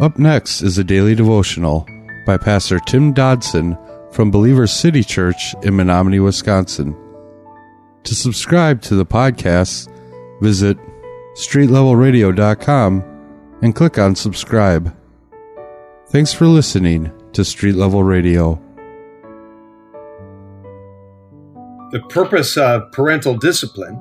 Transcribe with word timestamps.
Up 0.00 0.16
next 0.16 0.62
is 0.62 0.78
a 0.78 0.84
daily 0.84 1.16
devotional 1.16 1.84
by 2.24 2.36
Pastor 2.36 2.78
Tim 2.78 3.12
Dodson 3.12 3.76
from 4.12 4.30
Believers 4.30 4.70
City 4.70 5.02
Church 5.02 5.54
in 5.64 5.74
Menomonie, 5.74 6.22
Wisconsin. 6.22 6.96
To 8.04 8.14
subscribe 8.14 8.80
to 8.82 8.94
the 8.94 9.04
podcast, 9.04 9.92
visit 10.40 10.78
streetlevelradio.com 11.34 13.04
and 13.62 13.74
click 13.74 13.98
on 13.98 14.14
subscribe. 14.14 14.96
Thanks 16.10 16.32
for 16.32 16.46
listening 16.46 17.10
to 17.32 17.44
Street 17.44 17.74
Level 17.74 18.04
Radio. 18.04 18.54
The 21.90 22.02
purpose 22.08 22.56
of 22.56 22.92
parental 22.92 23.36
discipline 23.36 24.00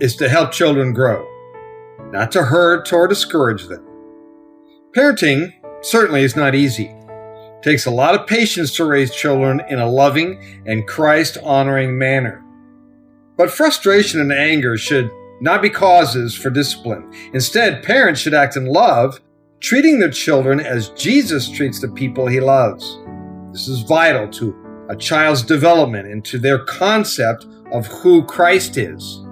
is 0.00 0.16
to 0.16 0.28
help 0.28 0.52
children 0.52 0.92
grow, 0.92 1.26
not 2.10 2.30
to 2.32 2.42
hurt 2.42 2.92
or 2.92 3.08
discourage 3.08 3.68
them. 3.68 3.86
Parenting 4.92 5.52
certainly 5.82 6.22
is 6.22 6.34
not 6.34 6.56
easy. 6.56 6.86
It 6.86 7.62
takes 7.62 7.86
a 7.86 7.92
lot 7.92 8.16
of 8.16 8.26
patience 8.26 8.74
to 8.74 8.84
raise 8.84 9.14
children 9.14 9.62
in 9.68 9.78
a 9.78 9.88
loving 9.88 10.62
and 10.66 10.86
Christ 10.86 11.38
honoring 11.44 11.96
manner. 11.96 12.44
But 13.36 13.52
frustration 13.52 14.20
and 14.20 14.32
anger 14.32 14.76
should 14.76 15.08
not 15.40 15.62
be 15.62 15.70
causes 15.70 16.34
for 16.34 16.50
discipline. 16.50 17.08
Instead, 17.32 17.84
parents 17.84 18.20
should 18.20 18.34
act 18.34 18.56
in 18.56 18.66
love, 18.66 19.20
treating 19.60 20.00
their 20.00 20.10
children 20.10 20.58
as 20.58 20.88
Jesus 20.90 21.48
treats 21.48 21.80
the 21.80 21.88
people 21.88 22.26
he 22.26 22.40
loves. 22.40 22.98
This 23.52 23.68
is 23.68 23.82
vital 23.82 24.28
to 24.28 24.86
a 24.90 24.96
child's 24.96 25.42
development 25.42 26.08
and 26.08 26.24
to 26.24 26.38
their 26.38 26.64
concept 26.64 27.46
of 27.72 27.86
who 27.86 28.24
Christ 28.24 28.76
is. 28.76 29.24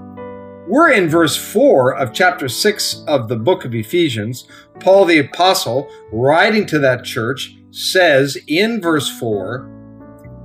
We're 0.69 0.91
in 0.91 1.09
verse 1.09 1.35
4 1.35 1.97
of 1.97 2.13
chapter 2.13 2.47
6 2.47 3.05
of 3.07 3.29
the 3.29 3.37
book 3.37 3.65
of 3.65 3.75
Ephesians. 3.75 4.47
Paul 4.81 5.07
the 5.07 5.21
Apostle, 5.21 5.91
writing 6.13 6.67
to 6.67 6.79
that 6.81 7.05
church, 7.05 7.57
says 7.71 8.37
in 8.49 8.83
verse 8.83 9.09
4 9.19 9.67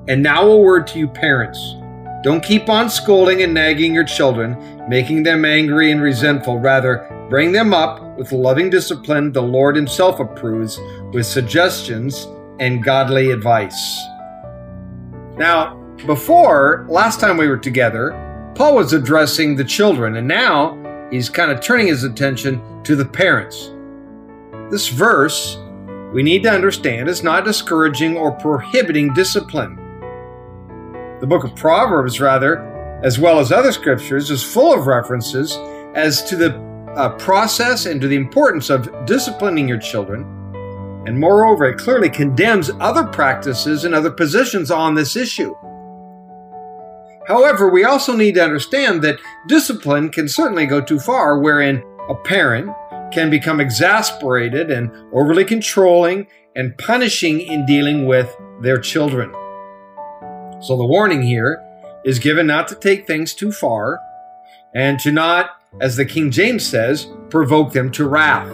And 0.08 0.24
now 0.24 0.48
a 0.48 0.58
word 0.58 0.88
to 0.88 1.00
you, 1.00 1.10
parents. 1.10 1.60
Don't 2.24 2.42
keep 2.42 2.70
on 2.70 2.90
scolding 2.90 3.42
and 3.42 3.54
nagging 3.54 3.94
your 3.94 4.06
children, 4.06 4.88
making 4.88 5.24
them 5.24 5.44
angry 5.44 5.92
and 5.92 6.02
resentful. 6.02 6.58
Rather, 6.58 7.06
bring 7.30 7.52
them 7.52 7.74
up 7.74 8.18
with 8.18 8.32
loving 8.32 8.70
discipline 8.70 9.34
the 9.34 9.42
Lord 9.42 9.76
Himself 9.76 10.22
approves, 10.22 10.80
with 11.12 11.26
suggestions 11.26 12.30
and 12.62 12.82
godly 12.82 13.32
advice. 13.32 14.00
Now, 15.36 15.76
before, 16.06 16.86
last 16.88 17.20
time 17.20 17.36
we 17.36 17.50
were 17.50 17.58
together, 17.58 18.30
Paul 18.56 18.76
was 18.76 18.94
addressing 18.94 19.56
the 19.56 19.64
children, 19.64 20.16
and 20.18 20.28
now 20.28 20.78
he's 21.10 21.28
kind 21.28 21.52
of 21.52 21.60
turning 21.60 21.88
his 21.88 22.04
attention 22.04 22.62
to 22.84 22.96
the 22.96 23.06
parents. 23.06 23.72
This 24.70 24.90
verse, 24.90 25.58
we 26.14 26.22
need 26.22 26.44
to 26.44 26.52
understand, 26.52 27.10
is 27.10 27.24
not 27.24 27.46
discouraging 27.46 28.16
or 28.16 28.32
prohibiting 28.32 29.12
discipline. 29.14 29.76
The 31.20 31.28
book 31.28 31.44
of 31.44 31.56
Proverbs, 31.56 32.20
rather, 32.20 32.60
as 33.04 33.18
well 33.18 33.40
as 33.40 33.52
other 33.52 33.72
scriptures, 33.72 34.30
is 34.30 34.44
full 34.44 34.72
of 34.72 34.86
references 34.86 35.58
as 35.96 36.24
to 36.26 36.36
the 36.36 36.56
uh, 36.96 37.10
process 37.18 37.88
and 37.88 38.00
to 38.02 38.08
the 38.08 38.16
importance 38.16 38.70
of 38.70 39.06
disciplining 39.06 39.68
your 39.68 39.80
children. 39.80 40.24
And 41.08 41.20
moreover, 41.20 41.66
it 41.66 41.80
clearly 41.80 42.10
condemns 42.10 42.70
other 42.80 43.04
practices 43.04 43.84
and 43.84 43.96
other 43.96 44.12
positions 44.12 44.70
on 44.70 44.94
this 44.94 45.16
issue. 45.16 45.56
However, 47.28 47.70
we 47.70 47.86
also 47.86 48.16
need 48.16 48.36
to 48.36 48.44
understand 48.44 49.02
that 49.04 49.20
discipline 49.48 50.10
can 50.10 50.28
certainly 50.28 50.66
go 50.66 50.82
too 50.82 51.00
far, 51.00 51.40
wherein 51.40 51.84
a 52.10 52.16
parent 52.16 52.72
can 53.14 53.30
become 53.30 53.62
exasperated 53.62 54.70
and 54.70 54.92
overly 55.14 55.46
controlling 55.46 56.28
and 56.56 56.78
punishing 56.78 57.40
in 57.40 57.66
dealing 57.66 58.08
with 58.08 58.36
their 58.62 58.78
children. 58.78 59.32
So 60.62 60.76
the 60.78 60.86
warning 60.86 61.22
here 61.22 61.62
is 62.04 62.20
given 62.20 62.48
not 62.48 62.68
to 62.70 62.76
take 62.76 63.08
things 63.08 63.34
too 63.34 63.52
far 63.52 64.00
and 64.76 65.00
to 65.00 65.12
not, 65.12 65.52
as 65.80 65.96
the 65.96 66.06
King 66.06 66.32
James 66.32 66.66
says, 66.66 67.08
provoke 67.30 67.72
them 67.72 67.92
to 67.92 68.08
wrath. 68.08 68.50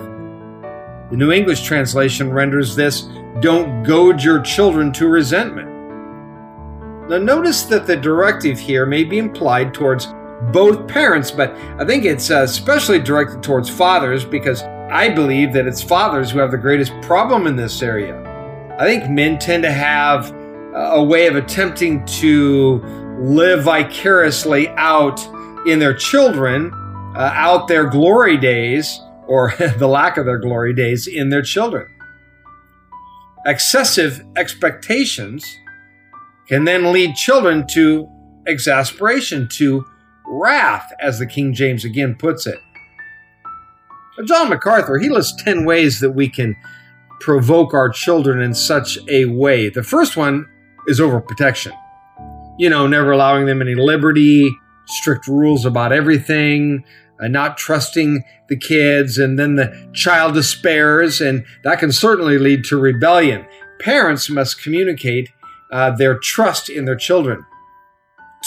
The 1.10 1.18
New 1.18 1.32
English 1.32 1.64
translation 1.64 2.32
renders 2.32 2.76
this, 2.76 3.08
don't 3.40 3.84
goad 3.84 4.22
your 4.22 4.42
children 4.42 4.92
to 4.94 5.08
resentment. 5.08 5.79
Now, 7.10 7.18
notice 7.18 7.64
that 7.64 7.88
the 7.88 7.96
directive 7.96 8.60
here 8.60 8.86
may 8.86 9.04
be 9.04 9.18
implied 9.18 9.74
towards 9.74 10.08
both 10.54 10.88
parents, 10.88 11.32
but 11.32 11.52
I 11.80 11.84
think 11.84 12.06
it's 12.06 12.30
uh, 12.30 12.44
especially 12.44 13.00
directed 13.00 13.42
towards 13.42 13.68
fathers 13.68 14.24
because 14.24 14.62
I 14.62 15.10
believe 15.10 15.52
that 15.54 15.66
it's 15.66 15.82
fathers 15.82 16.30
who 16.30 16.38
have 16.38 16.52
the 16.52 16.58
greatest 16.58 16.94
problem 17.02 17.48
in 17.48 17.56
this 17.56 17.82
area. 17.82 18.16
I 18.78 18.86
think 18.86 19.10
men 19.10 19.40
tend 19.40 19.64
to 19.64 19.72
have 19.72 20.32
a 20.76 21.04
way 21.04 21.26
of 21.26 21.36
attempting 21.36 22.06
to 22.06 22.80
live 23.20 23.64
vicariously 23.64 24.68
out 24.78 25.20
in 25.66 25.80
their 25.80 25.96
children, 25.96 26.72
uh, 27.16 27.32
out 27.34 27.68
their 27.68 27.90
glory 27.90 28.38
days, 28.38 29.02
or 29.26 29.56
the 29.80 29.88
lack 29.88 30.18
of 30.18 30.28
their 30.28 30.38
glory 30.38 30.76
days 30.76 31.08
in 31.08 31.30
their 31.30 31.42
children. 31.42 31.88
Excessive 33.48 34.24
expectations 34.38 35.44
can 36.50 36.66
then 36.66 36.92
lead 36.92 37.16
children 37.16 37.66
to 37.68 38.10
exasperation, 38.48 39.48
to 39.54 39.86
wrath, 40.26 40.92
as 41.00 41.20
the 41.20 41.28
King 41.28 41.54
James 41.54 41.86
again 41.86 42.16
puts 42.16 42.48
it. 42.48 42.58
John 44.26 44.50
MacArthur, 44.50 44.98
he 44.98 45.10
lists 45.10 45.42
10 45.44 45.64
ways 45.64 46.00
that 46.02 46.12
we 46.12 46.28
can 46.28 46.56
provoke 47.22 47.74
our 47.74 47.90
children 47.90 48.42
in 48.42 48.54
such 48.54 48.98
a 49.08 49.26
way. 49.26 49.70
The 49.70 49.84
first 49.84 50.18
one 50.18 50.46
is 50.88 51.00
overprotection. 51.00 51.72
You 52.58 52.70
know, 52.70 52.88
never 52.88 53.12
allowing 53.12 53.46
them 53.46 53.62
any 53.62 53.76
liberty, 53.76 54.50
strict 54.88 55.28
rules 55.28 55.66
about 55.66 55.94
everything, 55.94 56.84
uh, 57.22 57.28
not 57.28 57.58
trusting 57.58 58.24
the 58.50 58.58
kids, 58.58 59.18
and 59.18 59.38
then 59.38 59.56
the 59.56 59.90
child 59.94 60.34
despairs, 60.34 61.22
and 61.22 61.46
that 61.64 61.80
can 61.80 61.92
certainly 61.92 62.38
lead 62.38 62.64
to 62.66 62.78
rebellion. 62.78 63.46
Parents 63.80 64.30
must 64.30 64.62
communicate 64.62 65.30
uh, 65.72 65.92
their 65.92 66.18
trust 66.18 66.70
in 66.70 66.86
their 66.86 66.96
children. 66.96 67.46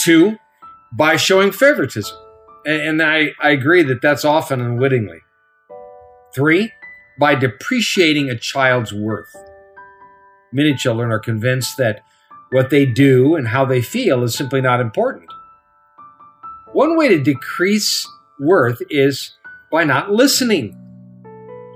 Two, 0.03 0.37
by 0.93 1.17
showing 1.17 1.53
favoritism. 1.53 2.17
And, 2.65 2.83
and 2.83 3.03
I, 3.03 3.31
I 3.41 3.51
agree 3.51 3.83
that 3.83 4.03
that's 4.03 4.25
often 4.25 4.61
unwittingly. 4.61 5.19
Three, 6.35 6.73
by 7.19 7.35
depreciating 7.35 8.31
a 8.31 8.39
child's 8.39 8.93
worth. 8.93 9.35
Many 10.53 10.75
children 10.75 11.11
are 11.11 11.19
convinced 11.19 11.77
that 11.79 12.03
what 12.51 12.71
they 12.71 12.85
do 12.85 13.35
and 13.37 13.49
how 13.49 13.65
they 13.65 13.81
feel 13.81 14.23
is 14.23 14.35
simply 14.35 14.61
not 14.61 14.81
important. 14.81 15.31
One 16.73 16.97
way 16.97 17.09
to 17.09 17.23
decrease 17.23 18.07
worth 18.39 18.83
is 18.91 19.37
by 19.71 19.85
not 19.85 20.11
listening. 20.11 20.77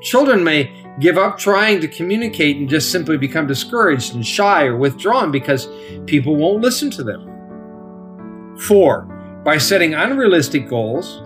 Children 0.02 0.44
may 0.44 0.85
give 1.00 1.18
up 1.18 1.38
trying 1.38 1.80
to 1.80 1.88
communicate 1.88 2.56
and 2.56 2.68
just 2.68 2.90
simply 2.90 3.16
become 3.16 3.46
discouraged 3.46 4.14
and 4.14 4.26
shy 4.26 4.64
or 4.64 4.76
withdrawn 4.76 5.30
because 5.30 5.68
people 6.06 6.36
won't 6.36 6.62
listen 6.62 6.90
to 6.92 7.04
them. 7.04 8.56
Four, 8.60 9.02
by 9.44 9.58
setting 9.58 9.94
unrealistic 9.94 10.68
goals, 10.68 11.22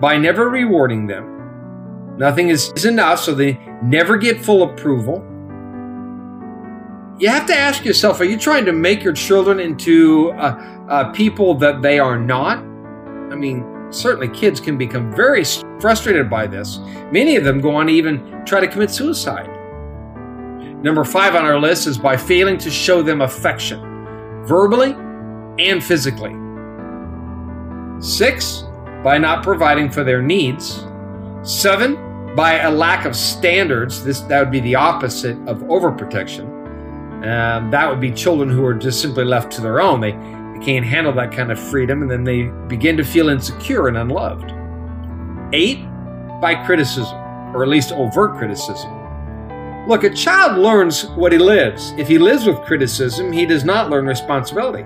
by 0.00 0.16
never 0.16 0.48
rewarding 0.48 1.06
them. 1.06 2.16
Nothing 2.18 2.48
is, 2.48 2.72
enough, 2.84 3.20
so 3.20 3.34
they 3.34 3.58
never 3.82 4.16
get 4.16 4.42
full 4.42 4.62
approval. 4.62 5.18
You 7.18 7.28
have 7.28 7.46
to 7.46 7.54
ask 7.54 7.84
yourself 7.84 8.20
are 8.20 8.24
you 8.24 8.38
trying 8.38 8.64
to 8.64 8.72
make 8.72 9.04
your 9.04 9.12
children 9.12 9.60
into 9.60 10.32
uh, 10.32 10.86
uh, 10.88 11.12
people 11.12 11.54
that 11.56 11.82
they 11.82 11.98
are 11.98 12.18
not? 12.18 12.58
I 12.58 13.36
mean, 13.36 13.64
certainly 13.94 14.28
kids 14.28 14.60
can 14.60 14.76
become 14.76 15.14
very 15.14 15.44
frustrated 15.80 16.28
by 16.28 16.46
this. 16.46 16.78
Many 17.10 17.36
of 17.36 17.44
them 17.44 17.60
go 17.60 17.74
on 17.76 17.86
to 17.86 17.92
even 17.92 18.44
try 18.44 18.60
to 18.60 18.68
commit 18.68 18.90
suicide. 18.90 19.48
Number 20.82 21.04
five 21.04 21.34
on 21.34 21.44
our 21.44 21.60
list 21.60 21.86
is 21.86 21.96
by 21.96 22.16
failing 22.16 22.58
to 22.58 22.70
show 22.70 23.02
them 23.02 23.20
affection, 23.20 23.80
verbally 24.44 24.92
and 25.58 25.82
physically. 25.82 26.34
Six, 28.00 28.64
by 29.04 29.18
not 29.18 29.42
providing 29.42 29.90
for 29.90 30.02
their 30.02 30.22
needs. 30.22 30.84
Seven, 31.42 32.34
by 32.34 32.60
a 32.60 32.70
lack 32.70 33.04
of 33.04 33.14
standards. 33.14 34.02
This 34.02 34.20
that 34.22 34.40
would 34.40 34.50
be 34.50 34.60
the 34.60 34.74
opposite 34.74 35.36
of 35.46 35.58
overprotection. 35.58 36.48
Um, 37.24 37.70
that 37.70 37.88
would 37.88 38.00
be 38.00 38.10
children 38.10 38.48
who 38.48 38.64
are 38.64 38.74
just 38.74 39.00
simply 39.00 39.24
left 39.24 39.52
to 39.52 39.60
their 39.60 39.80
own. 39.80 40.00
They 40.00 40.12
can't 40.64 40.84
handle 40.84 41.12
that 41.14 41.32
kind 41.32 41.50
of 41.50 41.58
freedom, 41.58 42.02
and 42.02 42.10
then 42.10 42.24
they 42.24 42.44
begin 42.68 42.96
to 42.96 43.04
feel 43.04 43.28
insecure 43.28 43.88
and 43.88 43.96
unloved. 43.96 44.52
Eight, 45.52 45.84
by 46.40 46.54
criticism, 46.64 47.16
or 47.54 47.62
at 47.62 47.68
least 47.68 47.92
overt 47.92 48.36
criticism. 48.38 48.90
Look, 49.88 50.04
a 50.04 50.10
child 50.10 50.58
learns 50.58 51.06
what 51.10 51.32
he 51.32 51.38
lives. 51.38 51.92
If 51.98 52.08
he 52.08 52.18
lives 52.18 52.46
with 52.46 52.62
criticism, 52.62 53.32
he 53.32 53.44
does 53.46 53.64
not 53.64 53.90
learn 53.90 54.06
responsibility. 54.06 54.84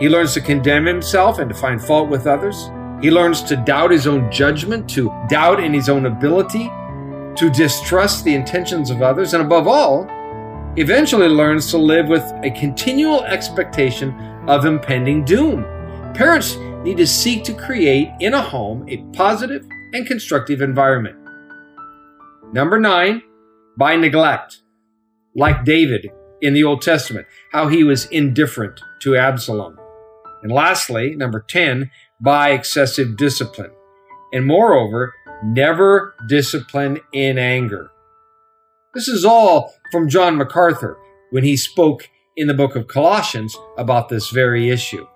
He 0.00 0.08
learns 0.08 0.34
to 0.34 0.40
condemn 0.40 0.86
himself 0.86 1.38
and 1.38 1.48
to 1.50 1.54
find 1.54 1.80
fault 1.80 2.08
with 2.08 2.26
others. 2.26 2.70
He 3.00 3.10
learns 3.10 3.42
to 3.44 3.56
doubt 3.56 3.90
his 3.90 4.06
own 4.06 4.30
judgment, 4.32 4.88
to 4.90 5.12
doubt 5.28 5.62
in 5.62 5.74
his 5.74 5.88
own 5.88 6.06
ability. 6.06 6.70
to 7.36 7.50
distrust 7.50 8.24
the 8.24 8.34
intentions 8.34 8.90
of 8.90 9.02
others, 9.02 9.34
and 9.34 9.42
above 9.42 9.66
all, 9.66 10.06
eventually 10.76 11.28
learns 11.28 11.70
to 11.70 11.78
live 11.78 12.08
with 12.08 12.22
a 12.42 12.50
continual 12.58 13.22
expectation 13.24 14.14
of 14.48 14.64
impending 14.64 15.24
doom. 15.24 15.64
Parents 16.14 16.56
need 16.84 16.96
to 16.96 17.06
seek 17.06 17.44
to 17.44 17.54
create 17.54 18.10
in 18.20 18.34
a 18.34 18.42
home 18.42 18.88
a 18.88 18.98
positive 19.12 19.66
and 19.92 20.06
constructive 20.06 20.60
environment. 20.60 21.16
Number 22.52 22.78
nine, 22.78 23.22
by 23.76 23.96
neglect. 23.96 24.62
Like 25.34 25.64
David 25.64 26.10
in 26.42 26.54
the 26.54 26.64
Old 26.64 26.82
Testament, 26.82 27.26
how 27.52 27.68
he 27.68 27.84
was 27.84 28.06
indifferent 28.06 28.80
to 29.02 29.16
Absalom. 29.16 29.78
And 30.42 30.50
lastly, 30.50 31.14
number 31.14 31.40
10, 31.40 31.90
by 32.20 32.50
excessive 32.50 33.16
discipline. 33.16 33.70
And 34.32 34.46
moreover, 34.46 35.14
never 35.44 36.14
discipline 36.28 37.00
in 37.12 37.38
anger. 37.38 37.90
This 38.92 39.08
is 39.08 39.24
all 39.24 39.72
from 39.90 40.08
John 40.08 40.36
MacArthur 40.36 40.98
when 41.30 41.44
he 41.44 41.56
spoke 41.56 42.10
in 42.36 42.46
the 42.46 42.54
book 42.54 42.76
of 42.76 42.88
Colossians 42.88 43.56
about 43.76 44.08
this 44.08 44.30
very 44.30 44.70
issue. 44.70 45.06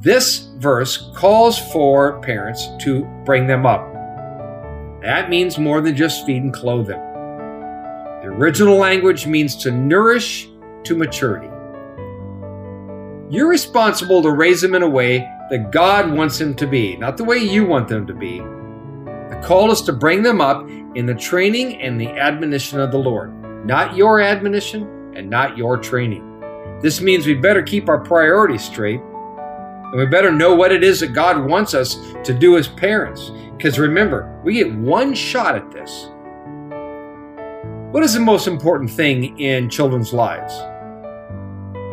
This 0.00 0.50
verse 0.58 1.10
calls 1.16 1.58
for 1.72 2.20
parents 2.20 2.68
to 2.82 3.04
bring 3.24 3.46
them 3.46 3.66
up. 3.66 3.92
That 5.02 5.28
means 5.28 5.58
more 5.58 5.80
than 5.80 5.96
just 5.96 6.24
feed 6.24 6.42
and 6.42 6.54
clothe 6.54 6.86
them. 6.88 7.00
The 8.22 8.28
original 8.28 8.76
language 8.76 9.26
means 9.26 9.56
to 9.56 9.70
nourish 9.70 10.48
to 10.84 10.96
maturity. 10.96 11.48
You're 13.28 13.48
responsible 13.48 14.22
to 14.22 14.30
raise 14.30 14.60
them 14.60 14.76
in 14.76 14.82
a 14.82 14.88
way 14.88 15.18
that 15.50 15.72
God 15.72 16.12
wants 16.12 16.38
them 16.38 16.54
to 16.56 16.66
be, 16.66 16.96
not 16.96 17.16
the 17.16 17.24
way 17.24 17.38
you 17.38 17.64
want 17.64 17.88
them 17.88 18.06
to 18.06 18.14
be. 18.14 18.38
The 18.38 19.40
call 19.44 19.72
is 19.72 19.82
to 19.82 19.92
bring 19.92 20.22
them 20.22 20.40
up 20.40 20.68
in 20.94 21.06
the 21.06 21.14
training 21.14 21.80
and 21.80 22.00
the 22.00 22.08
admonition 22.08 22.78
of 22.78 22.92
the 22.92 22.98
Lord, 22.98 23.34
not 23.66 23.96
your 23.96 24.20
admonition 24.20 25.12
and 25.16 25.28
not 25.28 25.56
your 25.56 25.76
training. 25.76 26.25
This 26.80 27.00
means 27.00 27.26
we 27.26 27.34
better 27.34 27.62
keep 27.62 27.88
our 27.88 27.98
priorities 27.98 28.64
straight 28.64 29.00
and 29.00 30.00
we 30.00 30.06
better 30.06 30.32
know 30.32 30.54
what 30.54 30.72
it 30.72 30.82
is 30.82 31.00
that 31.00 31.14
God 31.14 31.48
wants 31.48 31.72
us 31.72 31.94
to 32.24 32.34
do 32.34 32.56
as 32.56 32.68
parents. 32.68 33.30
Because 33.56 33.78
remember, 33.78 34.38
we 34.44 34.54
get 34.54 34.74
one 34.74 35.14
shot 35.14 35.54
at 35.54 35.70
this. 35.70 36.10
What 37.92 38.02
is 38.02 38.12
the 38.12 38.20
most 38.20 38.46
important 38.46 38.90
thing 38.90 39.38
in 39.38 39.70
children's 39.70 40.12
lives? 40.12 40.52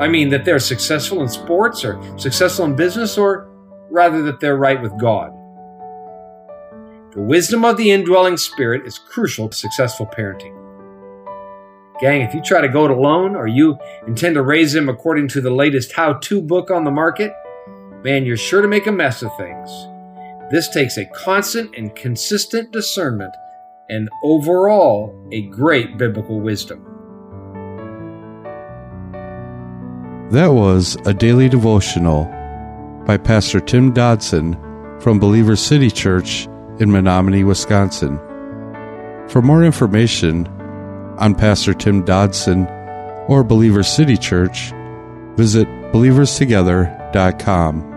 I 0.02 0.08
mean, 0.08 0.30
that 0.30 0.44
they're 0.44 0.60
successful 0.60 1.22
in 1.22 1.30
sports 1.30 1.86
or 1.86 2.02
successful 2.18 2.66
in 2.66 2.76
business, 2.76 3.18
or 3.18 3.50
rather 3.90 4.24
that 4.24 4.40
they're 4.40 4.58
right 4.58 4.82
with 4.82 5.00
God. 5.00 5.32
The 7.14 7.22
wisdom 7.22 7.64
of 7.64 7.78
the 7.78 7.92
indwelling 7.92 8.38
spirit 8.38 8.88
is 8.88 8.98
crucial 8.98 9.48
to 9.48 9.56
successful 9.56 10.08
parenting. 10.08 10.63
Gang, 12.00 12.22
if 12.22 12.34
you 12.34 12.42
try 12.42 12.62
to 12.62 12.68
go 12.68 12.86
it 12.86 12.92
alone 12.92 13.36
or 13.36 13.48
you 13.48 13.78
intend 14.08 14.36
to 14.36 14.42
raise 14.42 14.74
them 14.74 14.90
according 14.90 15.28
to 15.30 15.42
the 15.42 15.52
latest 15.52 15.94
how 15.94 16.14
to 16.14 16.42
book 16.42 16.72
on 16.72 16.84
the 16.84 16.92
market, 16.92 17.34
man, 18.04 18.26
you're 18.26 18.36
sure 18.36 18.62
to 18.62 18.68
make 18.68 18.88
a 18.88 18.92
mess 18.92 19.22
of 19.22 19.36
things. 19.38 19.70
This 20.52 20.70
takes 20.70 20.98
a 20.98 21.06
constant 21.06 21.76
and 21.76 21.96
consistent 21.96 22.72
discernment 22.72 23.34
and 23.90 24.10
overall 24.24 25.16
a 25.32 25.44
great 25.44 25.98
biblical 25.98 26.40
wisdom. 26.40 26.84
That 30.32 30.52
was 30.52 30.98
a 31.06 31.14
daily 31.14 31.48
devotional 31.48 32.26
by 33.06 33.18
Pastor 33.18 33.60
Tim 33.60 33.94
Dodson 33.94 34.58
from 35.00 35.20
Believers 35.20 35.60
City 35.60 35.92
Church 35.92 36.46
in 36.80 36.90
Menomonie, 36.90 37.46
Wisconsin. 37.46 38.18
For 39.30 39.42
more 39.42 39.64
information 39.64 40.48
on 41.24 41.34
Pastor 41.34 41.74
Tim 41.74 42.04
Dodson 42.04 42.68
or 43.30 43.46
Believers 43.46 43.88
City 43.88 44.18
Church, 44.18 44.74
visit 45.38 45.70
believerstogether.com. 45.94 47.93